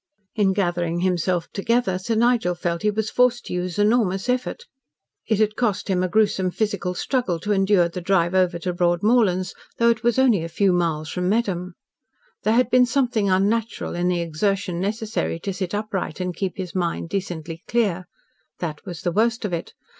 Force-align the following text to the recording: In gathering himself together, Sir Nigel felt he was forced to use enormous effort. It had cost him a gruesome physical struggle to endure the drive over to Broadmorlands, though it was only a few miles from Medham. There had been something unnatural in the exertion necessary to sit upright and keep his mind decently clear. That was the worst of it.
In 0.33 0.53
gathering 0.53 1.01
himself 1.01 1.47
together, 1.53 1.99
Sir 1.99 2.15
Nigel 2.15 2.55
felt 2.55 2.81
he 2.81 2.89
was 2.89 3.11
forced 3.11 3.45
to 3.45 3.53
use 3.53 3.77
enormous 3.77 4.29
effort. 4.29 4.65
It 5.27 5.37
had 5.37 5.55
cost 5.55 5.89
him 5.89 6.01
a 6.01 6.07
gruesome 6.07 6.49
physical 6.49 6.95
struggle 6.95 7.39
to 7.41 7.51
endure 7.53 7.87
the 7.87 8.01
drive 8.01 8.33
over 8.33 8.57
to 8.57 8.73
Broadmorlands, 8.73 9.53
though 9.77 9.89
it 9.91 10.01
was 10.01 10.17
only 10.17 10.43
a 10.43 10.49
few 10.49 10.73
miles 10.73 11.09
from 11.09 11.29
Medham. 11.29 11.73
There 12.41 12.55
had 12.55 12.71
been 12.71 12.87
something 12.87 13.29
unnatural 13.29 13.93
in 13.93 14.07
the 14.07 14.21
exertion 14.21 14.79
necessary 14.79 15.39
to 15.41 15.53
sit 15.53 15.75
upright 15.75 16.19
and 16.19 16.35
keep 16.35 16.57
his 16.57 16.73
mind 16.73 17.09
decently 17.09 17.61
clear. 17.67 18.05
That 18.57 18.83
was 18.83 19.01
the 19.03 19.11
worst 19.11 19.45
of 19.45 19.53
it. 19.53 19.75